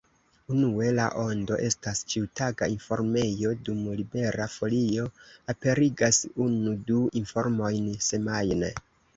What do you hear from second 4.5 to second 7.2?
Folio aperigas unu-du